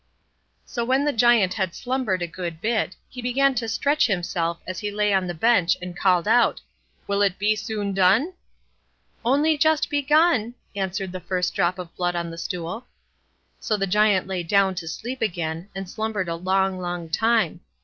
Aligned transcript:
So 0.65 0.83
when 0.83 1.05
the 1.05 1.13
Giant 1.13 1.53
had 1.53 1.75
slumbered 1.75 2.23
a 2.23 2.27
good 2.27 2.59
bit, 2.59 2.95
he 3.07 3.21
began 3.21 3.53
to 3.53 3.67
stretch 3.69 4.07
himself 4.07 4.59
as 4.65 4.79
he 4.79 4.89
lay 4.89 5.13
on 5.13 5.27
the 5.27 5.35
bench 5.35 5.77
and 5.79 5.95
called 5.95 6.27
out, 6.27 6.59
"Will 7.05 7.21
it 7.21 7.37
be 7.37 7.55
soon 7.55 7.93
done?" 7.93 8.33
"Only 9.23 9.59
just 9.59 9.91
begun", 9.91 10.55
answered 10.75 11.11
the 11.11 11.19
first 11.19 11.53
drop 11.53 11.77
of 11.77 11.95
blood 11.95 12.15
on 12.15 12.31
the 12.31 12.39
stool. 12.39 12.87
So 13.59 13.77
the 13.77 13.85
Giant 13.85 14.25
lay 14.25 14.41
down 14.41 14.73
to 14.81 14.87
sleep 14.87 15.21
again, 15.21 15.69
and 15.75 15.87
slumbered 15.87 16.29
a 16.29 16.35
long, 16.35 16.79
long 16.79 17.07
time. 17.07 17.59